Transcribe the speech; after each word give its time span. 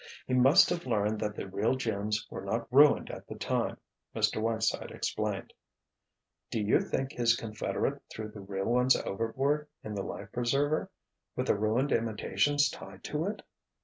He 0.25 0.33
must 0.33 0.71
have 0.71 0.87
learned 0.87 1.19
that 1.19 1.35
the 1.35 1.47
real 1.47 1.75
gems 1.75 2.25
were 2.31 2.43
not 2.43 2.65
ruined 2.73 3.11
at 3.11 3.23
all," 3.51 3.75
Mr. 4.15 4.41
Whiteside 4.41 4.89
explained. 4.89 5.53
"Do 6.49 6.59
you 6.59 6.79
think 6.79 7.11
his 7.11 7.35
confederate 7.35 8.01
threw 8.09 8.29
the 8.29 8.41
real 8.41 8.65
ones 8.65 8.95
overboard, 8.95 9.67
in 9.83 9.93
the 9.93 10.01
life 10.01 10.31
preserver, 10.31 10.89
with 11.35 11.45
the 11.45 11.55
ruined 11.55 11.91
imitations 11.91 12.67
tied 12.71 13.03
to 13.03 13.25
it?" 13.27 13.43